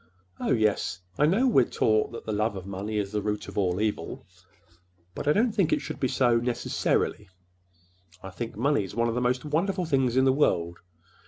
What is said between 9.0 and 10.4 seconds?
of the most wonderful things in the